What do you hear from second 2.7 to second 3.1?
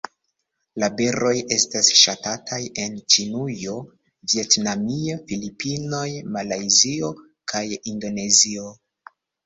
en